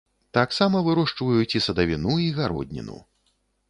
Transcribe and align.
Таксама 0.37 0.81
вырошчваюць 0.87 1.55
і 1.61 1.63
садавіну, 1.69 2.19
і 2.27 2.29
гародніну. 2.43 2.97